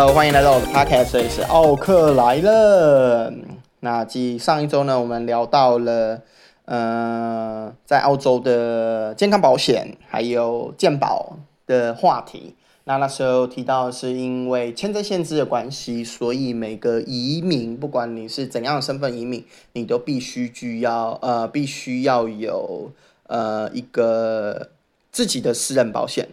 [0.00, 3.34] Hello，欢迎来到我的 Podcast，这里是奥克来了。
[3.80, 6.22] 那继上一周呢，我们聊到了
[6.66, 12.54] 呃，在澳洲的健康保险还有健保的话题。
[12.84, 22.92] 那那时候提到是因为签证限制的关系，所以每个移民，不管你是怎样的身份移民，你都必须需要呃，必须要有
[23.26, 24.68] 呃一个
[25.10, 26.28] 自己的私人保险。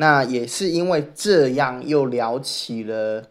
[0.00, 3.22] 那也是因为这样，又聊起了，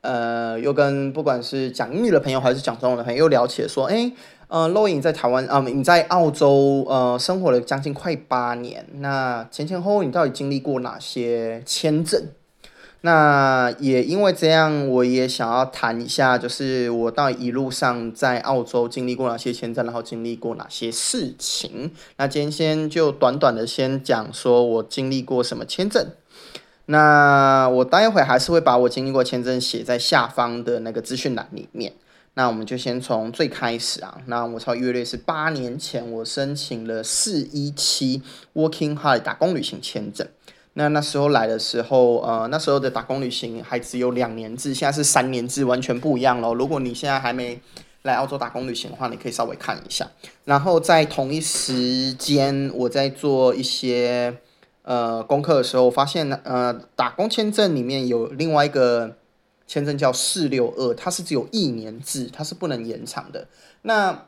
[0.00, 4.10] 呃，又跟不管是讲英语的朋友还是讲中文的朋友，又聊起了说，哎。
[4.46, 12.22] 呃，露影在台湾啊，你在澳洲呃生活了将近快八年，那前前后后你到底经历过哪些签证？
[13.06, 21.90] 那也因为这样，我也想要谈一下，就是我到一路上在澳洲经历过哪些签证，然后经历过哪些事情。
[22.16, 26.06] 那今天先就短短的先讲说我经历过什么签证。
[26.86, 31.92] 那我待会还是会把我经历过签证写在下方的那个资讯栏里面。
[32.32, 38.22] 那我们就先从最开始啊，那我超约略是八年前，我申请了四一七
[38.54, 40.26] Working Hard 打工旅行签证。
[40.74, 46.54] 那那时候来的时候，呃，那时候的打工旅行还只有两年制，现在是三年制，完全不一样咯。
[46.54, 47.60] 如果你现在还没
[48.02, 50.08] 来澳洲打工旅行的话，你可以稍微看一下。
[50.44, 54.36] 然后在同一时间，我在做一些
[54.82, 59.16] 呃功课的时候，发现呢呃打工签证里面有另外一个。
[59.66, 63.48] 签证叫四六二，它是只有一年制，它是不能延长的。
[63.80, 64.26] 那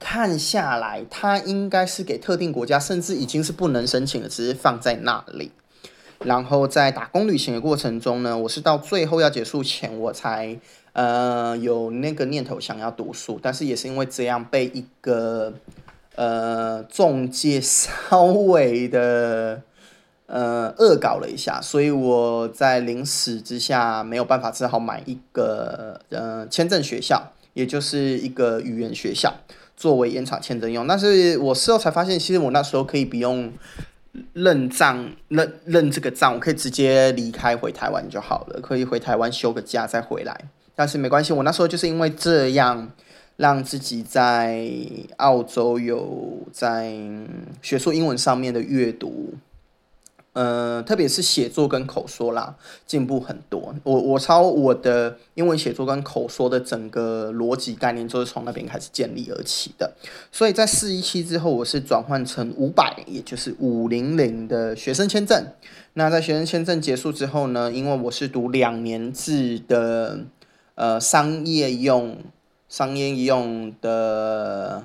[0.00, 5.52] 看下来，它应该是给特定国家，甚至已经是不能申请了，只是放在那里。
[6.24, 10.58] 然后在打工旅行的过程中呢，我是到最后要结束前，我才
[10.92, 15.54] 呃有那个念头想要读书，但是也是因为这样被一个
[16.14, 19.62] 呃中介 稍微的。
[20.26, 27.22] 呃，恶搞了一下，所以我在临时之下没有办法，只好买一个呃签证学校，
[27.52, 29.34] 也就是一个语言学校
[29.76, 30.86] 作为延长签证用。
[30.86, 33.52] 但是我事后才发现，其实我那时候可以不用
[34.32, 40.38] 认账认认这个账，我可以直接离开回台湾就好了，可以回台湾休个假再回来。
[40.74, 42.90] 但是没关系，我那时候就是因为这样，
[43.36, 44.68] 让自己在
[45.16, 46.94] 澳洲有在
[47.60, 49.34] 学术英文上面的阅读。
[50.34, 52.54] 呃，特别是写作跟口说啦，
[52.86, 53.74] 进步很多。
[53.82, 59.92] 我我抄我的英文写作跟口说的整个逻辑概念，就是从那边开始建立而起的。
[60.30, 65.46] 所以在四一七之后，我是转换成五百，也就是五零零的学生签证。
[65.92, 70.20] 那在学生签证结束之后呢，因为我是读两年制的，
[70.76, 72.16] 呃，商业用
[72.70, 74.84] 商业用的。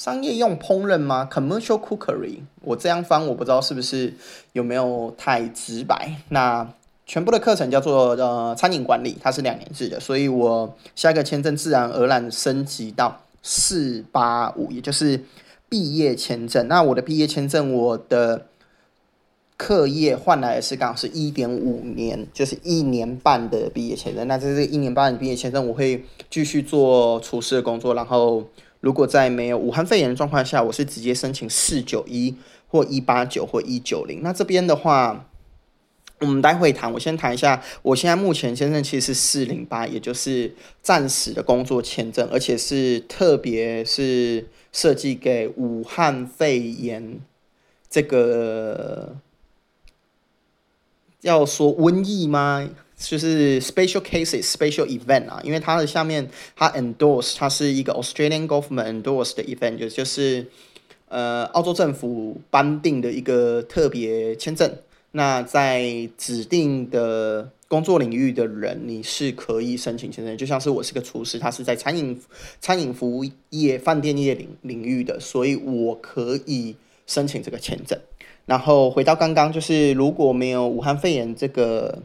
[0.00, 4.14] 商业用烹饪吗？Commercial cookery，我这样翻我不知道是不是
[4.54, 6.14] 有没有太直白。
[6.30, 6.66] 那
[7.04, 15.22] 全部的课程叫做呃餐饮管理，它是两年制的，所以我下一个签证自然而然升级到四八五，也就是
[15.68, 16.66] 毕业签证。
[16.66, 18.46] 那我的毕业签证，我的
[19.58, 24.26] 课业换来的是刚好是一点五年，就是一年半的毕业签证。
[24.26, 28.44] 那这是一年半的毕业签证，我会继续做厨师的工作，然后。
[28.80, 32.34] 如果在没有武汉肺炎的状况下，我是直接申请四九一
[32.66, 34.22] 或一八九或一九零。
[34.22, 35.28] 那这边的话，
[36.20, 36.92] 我们待会谈。
[36.92, 47.20] 我先谈一下，我现在目前签证其实是四零八，也就是暂时的工作签证，而且是特别是设计给武汉肺炎
[47.88, 49.16] 这个
[51.20, 52.68] 要说瘟疫吗？
[53.00, 60.46] 就是 special cases, special event 啊，因为它的下面它 endorse 它是一个 Australian government endorse 的 event，就就是
[61.08, 64.70] 呃澳洲政府颁定的一个特别签证。
[65.12, 70.36] 那在指定的工作领域的人，你是可以申请签证。
[70.36, 72.20] 就像是我是个厨师，他是在餐饮
[72.60, 76.76] 餐饮服务业、饭店业领领域的，所以我可以
[77.06, 77.98] 申请这个签证。
[78.44, 82.02] 然后回到刚刚，就是如果没有武汉肺炎这个。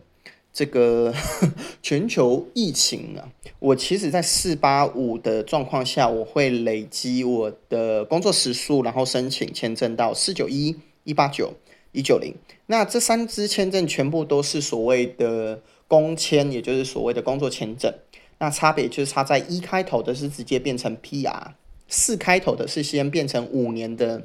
[0.56, 1.14] 这个
[1.84, 3.28] 全球疫情啊，
[3.60, 11.56] 我其实，在四八五的状况下，我会累积我的工作时数，然后申请签证到四九一、一八九、
[11.92, 12.34] 一九零。
[12.68, 17.94] 那这三支签证全部都是所谓的工签，也就是所谓的工作签证。
[18.40, 21.48] 那差别就是差在一开头的是直接变成 PR，
[21.90, 24.24] 四开头的是先变成五年的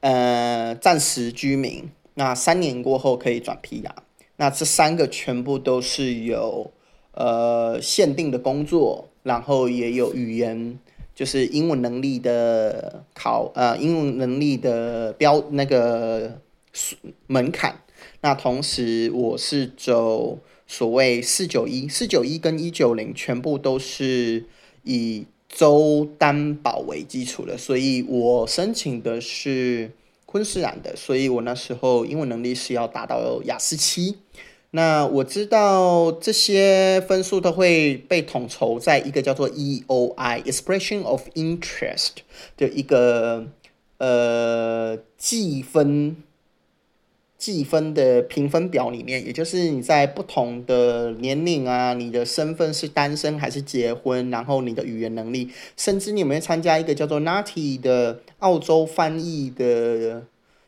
[0.00, 3.92] 呃暂时居民，那三年过后可以转 PR。
[4.42, 6.72] 那这三个全部都是有
[7.12, 10.80] 呃限定的工作，然后也有语言，
[11.14, 16.40] 就是英文能力的考呃英文能力的标那个
[17.28, 17.82] 门槛，
[18.22, 24.46] 那同时我是走所谓四九一、四九一跟一九零，全部都是
[24.82, 29.92] 以州担保为基础的，所以我申请的是
[30.32, 34.16] 昆士兰的，所以我那时候英文能力是要达到雅思七。
[34.70, 42.12] 那我知道这些分数都会被统筹在一个叫做 EOI（Expression of Interest）
[42.56, 43.48] 的一个
[43.98, 46.16] 呃计分
[47.42, 60.22] 计分的评分表里面，也就是你在不同的年龄啊，你的身份是单身还是结婚，然后你的语言能力，甚至你有没有参加一个叫做 NATI 的澳洲翻译的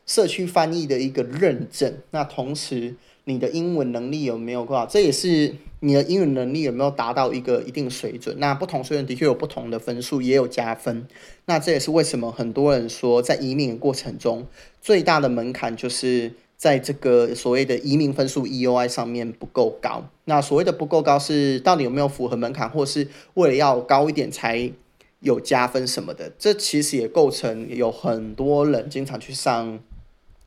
[0.04, 2.96] 社区翻译的一个认证，那同时。
[3.26, 4.84] 你的英文能力有没有够好？
[4.84, 8.38] 这也是你的英文能力有没有达到一个一定水准？
[8.38, 11.06] 那不同水准的确有不同的分数，也有加分。
[11.46, 14.46] 那这也是为什么很多人说，在移民的过程中，
[14.82, 20.02] 最大的门槛就是在这个所谓的移民分数 EOI 上面不够高。
[20.24, 24.72] 那所谓的不够高，是到底有没有符合门槛，或是为了要高一点才
[25.20, 26.32] 有加分什么的？
[26.38, 29.78] 这其实也构成有很多人经常去上。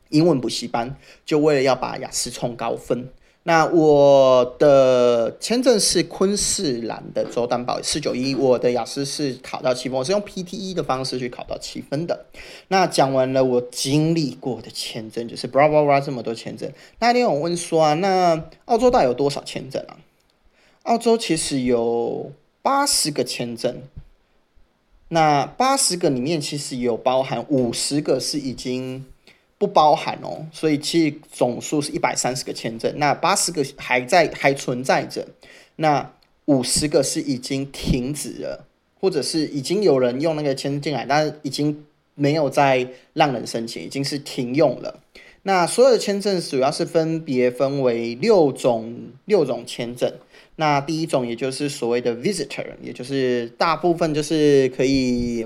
[0.08, 3.10] 英文补习班就为了要把雅思冲高分。
[3.48, 12.26] 那我的签证是昆士兰的州担保四九一，我的雅思是考到七分，我是用 PTE 的方式去考到七分的。
[12.68, 16.70] 那讲完了我经历过的签证，就是 bra bra bra 这么多签证。
[16.98, 19.96] 那天我问说啊，那澳洲到底有多少签证啊？
[20.82, 22.30] 澳洲其实有
[22.60, 23.80] 八十个签证，
[25.08, 29.06] 那八十个里面其实有包含五十个是已经。
[29.58, 35.26] 不包含哦，所以其实总数是一百三十个签证，那八十个还在还存在着，
[35.74, 36.12] 那
[36.44, 38.64] 五十个是已经停止了，
[39.00, 41.84] 或者是已经有人用那个签证进来，但是已经
[42.14, 45.00] 没有再让人申请，已经是停用了。
[45.42, 48.94] 那所有的签证主要是分别分为六种
[49.24, 50.12] 六种签证，
[50.54, 55.44] 那第一种也就是所谓的 visitor，也就是大部分就是可以。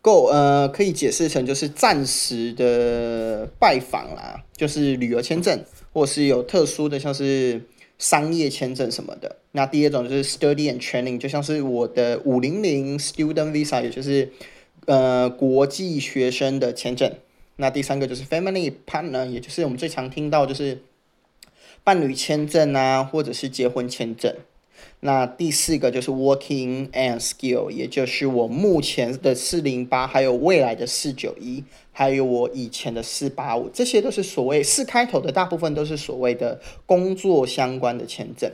[0.00, 7.62] 够呃，可以解释成就是暂时的拜访啦，就是旅游签证，或是有特殊的像是
[7.98, 9.36] 商业签证什么的。
[9.52, 14.30] 那第二种就是 study and training，就像是我的五零零 student visa，也就是
[14.86, 17.12] 呃国际学生的签证。
[17.56, 20.80] 那第三个就是 family partner，也就是我们最常听到就是
[21.82, 24.32] 伴侣签证啊，或者是结婚签证。
[25.00, 38.50] 那第四个就是 working and skill，也就是我目前的四零八，还有未来的四九一，还有我以前的四八五，这些都是所谓四开头的，大部分都是所谓的工作相关的签证。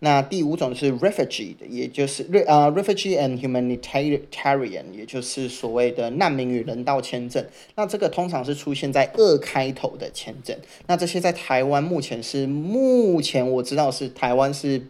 [0.00, 7.46] 那第五种是 refugee 的，也就是呃 refugee and humanitarian，也就是所谓的难民与人道签证。
[7.76, 10.58] 那这个通常是出现在二开头的签证。
[10.88, 14.88] 那这些在台湾目前是目前我知道是台湾是。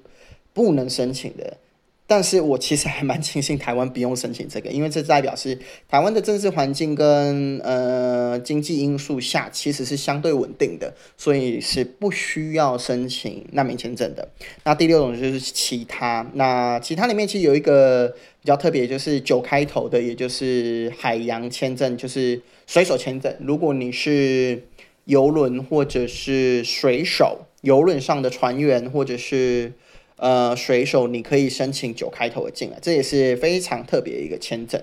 [0.54, 1.58] 不能申请的，
[2.06, 5.58] 但是我其实还蛮庆幸台湾不用申请这个，因为这代表是
[5.88, 14.28] 台湾的政治环境跟呃经济因素下其实是相对稳定的，所以是不需要申请难民签证的。
[14.62, 18.08] 那第六种就是其他，那其他里面其实有一个
[18.40, 23.34] 比较特别，就是九开头的，也就是海洋签证，就是水手签证。
[23.40, 24.62] 如果你是
[25.06, 29.72] 游轮或者是水手，游轮上的船员或者是
[30.16, 34.80] 呃，水手你可以申请九开头的进来，这也是非常特别一个签证。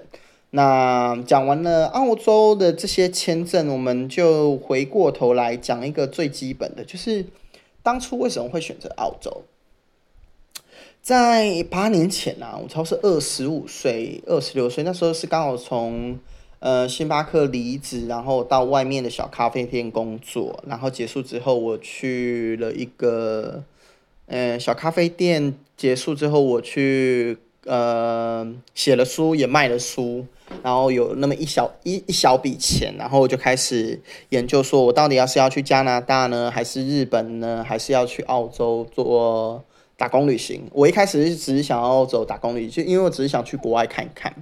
[0.50, 7.26] 那讲完了澳洲的这些签证，我们就回过头来讲一个最基本的，就是
[7.82, 9.44] 当初为什么会选择澳洲？
[11.02, 16.20] 在八年前啊，我超是二十五岁、二十六岁，那时候是刚好从
[16.60, 23.64] 呃星巴克离职，然后到外面的小咖啡店工作，然后结束之后，我去了一个。
[24.34, 30.26] 嗯，小咖啡店结束之后，我去呃写了书，也卖了书，
[30.64, 39.62] 然后有那么一小一一小笔钱，然后我就开始研究，说我到底要是要去加拿大呢，还是日本呢，还是要去澳洲做
[39.98, 40.62] 打工旅行？
[40.72, 44.34] 我一开始是只是想要走打工旅行，因为我只是想去国外看一看。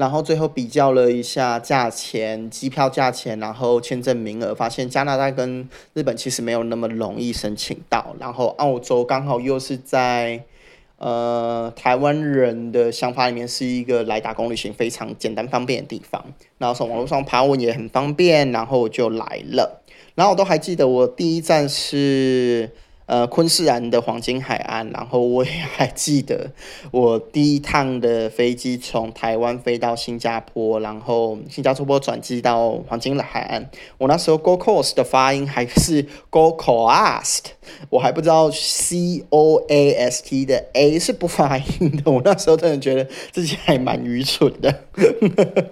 [0.00, 10.42] 然后最后比较了一下价钱，机票价钱，然后签证名额，发现加拿大跟日本其实没有那么容易申请到，然后澳洲刚好又是在
[10.96, 16.24] 呃台湾人的想法里面是一个来打工旅行非常简单方便的地方，
[16.56, 19.82] 然后从网络上爬文也很方便，然后我就来了。
[20.14, 22.70] 然后我都还记得我第一站是
[23.10, 26.52] 呃昆士兰的黄金海岸，然后我也还记得
[26.92, 33.68] 我第一趟的飞机从台湾飞到新加坡，然后新加坡转机到黄金海岸。
[33.98, 37.46] 我那时候 Go Coast 的发音还是 Go Coast，
[37.88, 42.12] 我还不知道 C O A S T 的 A 是不发音的。
[42.12, 44.84] 我那时候真的觉得自己还蛮愚蠢的。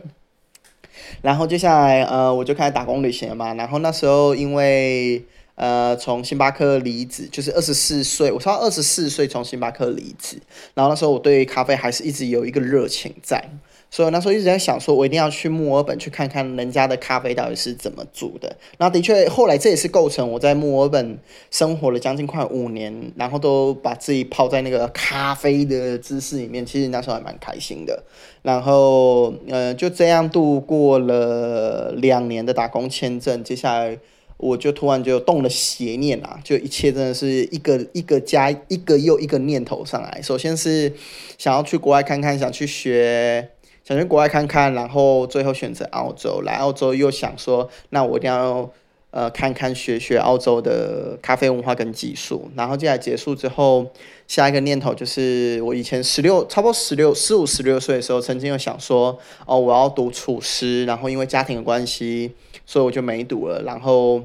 [1.22, 3.54] 然后接下来，呃，我就开始打工旅行了嘛。
[3.54, 5.22] 然后那时候因为，
[5.58, 10.40] 呃，从星巴克离职，就是二十四岁，我超二十四岁从星巴克离职。
[10.74, 13.44] 然后那时候我对咖啡还是一直有一个热情在，
[13.90, 18.56] 所以那时候一直在想，说我一定要去墨尔本去看看人家的咖啡到底是怎么煮的。
[18.78, 21.18] 那的确，后来这也是构成我在墨尔本
[21.50, 26.64] 生活了将近快五年，然后都把自己泡在那个咖啡的知识里面。
[26.64, 28.04] 其实那时候还蛮开心的。
[28.42, 33.42] 然后，呃，就这样度过了两年的打工签证。
[33.42, 33.98] 接下来，
[34.38, 36.40] 我就突然就动了邪念啊！
[36.44, 40.22] 就一切真的是一个一个加一个又一个念头上来。
[40.22, 40.92] 首先是
[41.36, 43.50] 想要去国外看看，想去学，
[43.82, 46.40] 想去国外看看，然后最后选择澳洲。
[46.42, 48.70] 来澳洲又想说，那我一定要
[49.10, 52.50] 呃看看学学澳洲的咖啡文化跟技术。
[52.54, 53.90] 然后接下来结束之后。
[54.28, 62.34] 下一个念头就是，我以前十六，差不多十六、十五、十六岁的时候，曾经有想说，哦，我要读厨师，然后因为家庭的关系，
[62.66, 64.22] 所以我就没读了，然后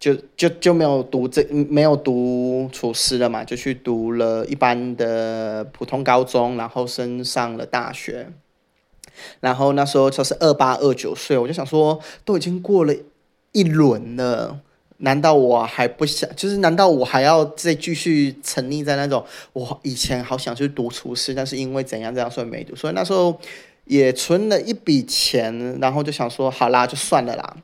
[0.00, 8.26] 就就就没有读这，没有读厨师了嘛，就去读了一般的普通高中，然后升上了大学，
[9.38, 12.92] 然后那时候就是二八二九岁，我就想说，都已经过了
[13.56, 14.60] 一轮了。
[14.98, 16.28] 难道我还不想？
[16.34, 19.22] 就是难道我还要再继续沉溺在那种
[19.52, 22.74] 我以前好想去读厨师，但是因为怎样怎样所以没读。
[22.74, 23.38] 所以那时候
[23.84, 27.56] 也存了一笔钱，然后就想说，好啦，就算了啦，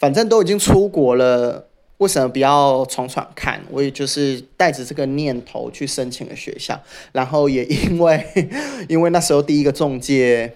[0.00, 3.60] 反正都已经出国了，为什么不要闯闯看？
[3.70, 6.80] 我也就是带着这个念头去申请了学校，
[7.12, 8.24] 然后也因为
[8.90, 10.54] 因为那时候第一个中介。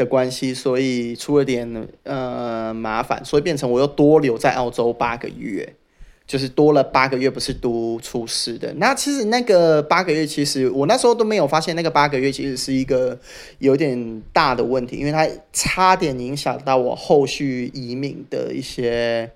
[0.00, 5.74] 的关系，所以出了点呃麻烦，所以变成我又多留在澳洲八个月，
[6.26, 8.72] 就是多了八个月，不是读厨师的。
[8.78, 13.18] 那其实那个八个月，其实我那时候都没有发现，那个八个月其实是一个
[13.58, 19.30] 有点大的问题，因为它差点影响到我后续移民的一些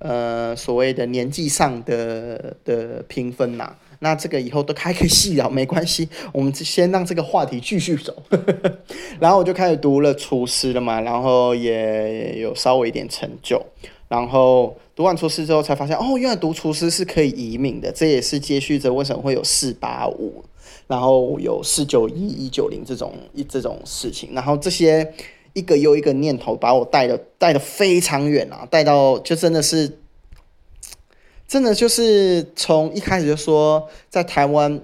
[0.00, 3.76] 呃所谓的年纪上的的评分呐。
[4.00, 6.08] 那这个以后都还可以细聊，没关系。
[6.32, 8.14] 我们先让这个话题继续走。
[9.18, 13.60] 然后我就开始读了厨师了嘛，然后也有稍微一点成就。
[14.08, 17.90] 然后读完厨师之后，才发现哦，原来读厨师是可以移民的。
[17.90, 20.44] 这也是接续着为什么会有四八五，
[20.86, 24.30] 然后有四九一、一九零这种一这种事情。
[24.32, 25.12] 然后这些
[25.54, 29.98] 一个又一个念头，把我带的带的非常远啊，带到就真的是。
[31.48, 34.80] 真的就是从一开始就说在台湾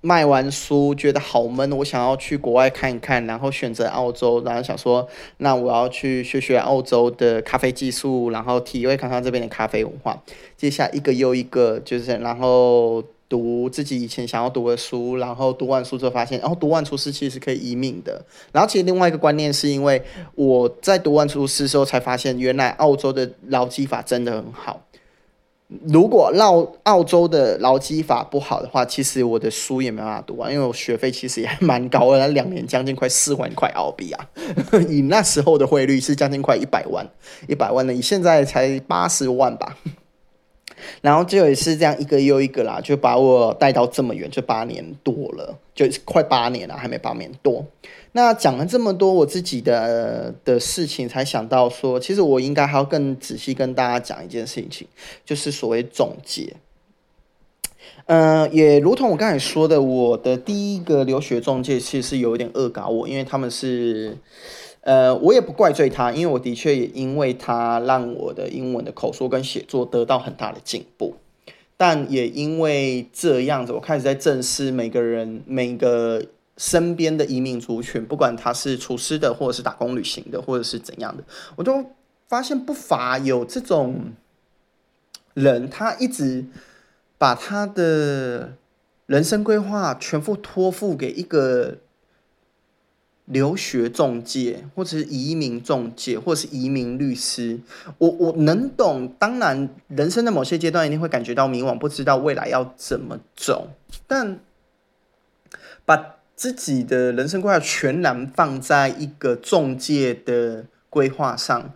[0.00, 5.06] 卖完书觉得好闷，我想要去国外看一看，然后选择澳洲，然后想说
[5.38, 10.22] 那我要去学学澳洲的咖啡技术，然后体会看看这边的咖啡文化。
[10.56, 18.24] 接下一个又一个就是然后读自己以前想要读的书，然后读完书之后发现，然后读完厨师其实是可以移民的。
[18.52, 20.00] 然后其实另外一个观念是因为
[20.36, 24.80] 我在读完厨师之后才发现，原来澳洲的劳基法真的很好。
[25.86, 34.30] 如果澳澳洲的劳基法不好的话，其实我的书也没办法读完，因为我学费其实也还蛮高的，两年将近快四万块澳币啊，
[34.88, 37.06] 以那时候的汇率是将近快一百万，
[37.46, 39.76] 一百万呢，以现在才八十万吧。
[41.02, 47.66] 然后就也是这样一个又一个啦，就把我带到这么远，就八年多了，就快八年了，还没八年多。
[48.12, 54.86] 那讲了这么多我自己的的事情，才想到说，其实我应该还要更仔细跟大家讲一件事情，
[55.24, 56.56] 就是所谓总结。
[58.06, 64.18] 嗯，也如同我刚才说的，我的第一个留学中介其实是有一点恶搞我，因为他们是。
[64.82, 71.16] 呃，我也不怪罪他，因为我的确也因为他让我的英文的口说跟写作得到很大的进步，
[71.76, 76.22] 但也因为这样子，我开始在正视每个人每个
[76.58, 81.24] 身边的移民族群，不管他是厨师的，或者是打工旅行的，或者是怎样的，
[81.56, 81.82] 我都
[82.26, 84.12] 发现不乏有这种
[85.32, 86.44] 人，他一直
[87.16, 88.52] 把他的
[89.06, 91.78] 人生规划全部托付给一个。
[93.30, 97.60] 留学中介，或者是移民中介，或者是移民律师，
[97.98, 99.06] 我我能懂。
[99.18, 103.68] 当然，人生的某些阶段一定会感觉到迷惘，不知道未来要怎么走。
[104.06, 104.40] 但
[105.84, 111.72] 把自己的人生规划全然放在一个中介的规划上，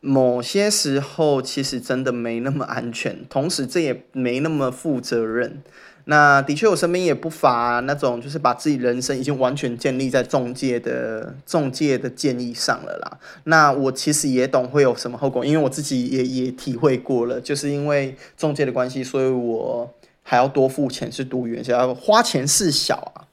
[0.00, 5.62] 某些时候其实真的没那么安全，同时这也没那么负责任。
[6.06, 13.18] 那的确，我身边也不乏那种，就是把自己人生已经完全建立在中介的中介的建议上了啦。
[13.44, 23.23] 那我其实也懂会有什么后果，因为我自己也也体会过了，就是因为中介的关系，所以我还要多付钱去读院校，花钱是小啊。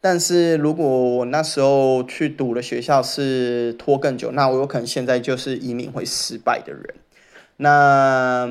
[0.00, 6.94] 但是如果我那时候去读的学校是拖更久，那我有可能现在就是移民会失败的人。
[7.56, 8.48] 那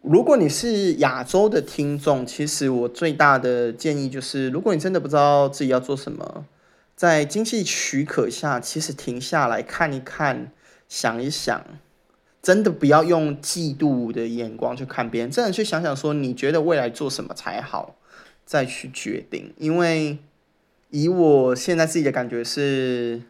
[0.00, 6.46] 如果你是亚洲的听众，其实我最大的建议就是，如果你真的不知道自己要做什么，
[6.96, 10.50] 在经济许可下，其实停下来看一看，
[10.88, 11.62] 想一想，
[12.40, 17.96] 真的不要用嫉妒的眼光去看别人，真的去想想说，你觉得未来做什么才好。
[18.50, 20.18] 再去决定，因为
[20.90, 23.22] 以我现在自己的感觉是，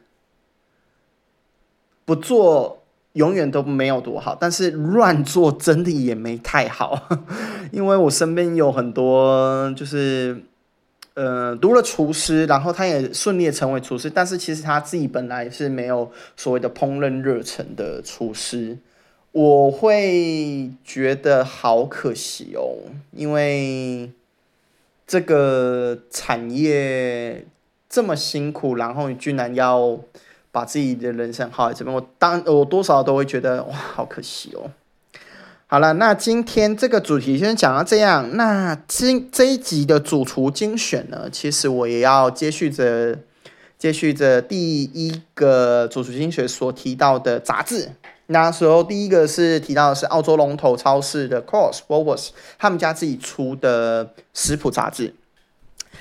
[2.06, 7.06] 不做永远都没有多好，但是乱做真的也没太好，
[7.70, 10.42] 因为我身边有很多就是，
[11.12, 18.78] 呃，读了厨师，然后他也顺利的成为厨师，但是其实他自己本来是没有所谓的烹饪热忱的厨师，
[19.32, 24.10] 我会觉得好可惜哦，因为。
[25.10, 27.44] 这个产业
[27.88, 29.98] 这么辛苦，然后你居然要
[30.52, 34.70] 把自己的人生耗在这边，我当我多少都会觉得哇，好可惜哦。
[35.66, 38.36] 好了，那今天这个主题先讲到这样。
[38.36, 43.18] 那今这一集的主厨精选呢，其实我也要接续着
[43.76, 47.90] 接续着第一个主厨精选所提到的杂志。
[48.30, 55.14] 那时候第一个是提到的是澳洲龙头超市的 Costco's，他们家自己出的食谱杂志。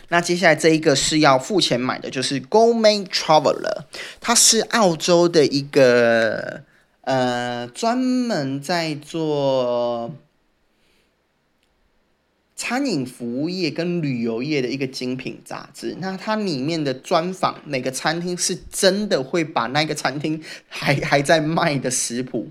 [0.09, 3.83] 那接下来这一个是要付钱买的，就是 Gourmet Traveler，
[4.21, 6.62] 它是澳洲的一个
[7.01, 10.12] 呃专门在做。
[12.60, 22.50] 餐饮服务业跟旅游业的一个精品杂志，那它里面的专访，每个餐厅是真的会把那个餐厅还还在卖的食谱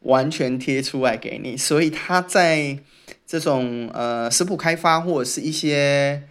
[0.00, 2.76] 完全贴出来给你，所以它在
[3.24, 6.24] 这种呃食谱开发或者是一些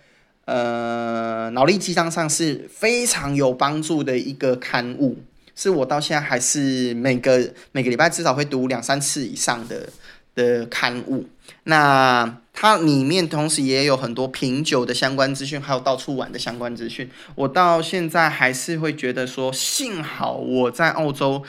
[0.43, 5.19] 呃脑力激荡上是非常有帮助的一个刊物，
[5.55, 9.87] 是我到现在还是每个每个礼拜至少会读两三次以上的
[10.35, 11.27] 的刊物，
[11.63, 12.42] 那。
[12.55, 17.09] 它里面同时也有很多品酒的相关资讯，还有到处玩的相关资讯。
[17.35, 21.43] 我到现在还是会觉得说，幸好我在澳洲，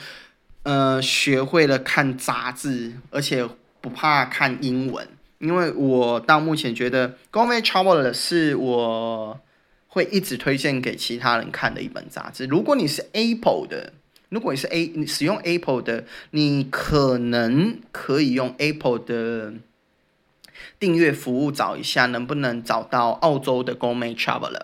[0.63, 3.47] 呃，学会了看杂志，而且
[3.79, 9.39] 不怕看英文，因为我到目前觉得《Gourmet Traveler》是我
[9.87, 12.45] 会一直推荐给其他人看的一本杂志。
[12.45, 13.93] 如果你是 Apple 的，
[14.29, 19.53] 如果你是 A 使用 Apple 的，你可能可以用 Apple 的。
[20.85, 24.61] 订阅服务找一下，能不能找到澳洲的 Gourmet Traveler？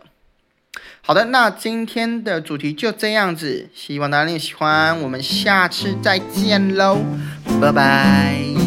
[1.01, 6.99] 好的，那今天的主题就这样子，希望大家喜欢，我们下次再见喽，
[7.59, 8.60] 拜拜。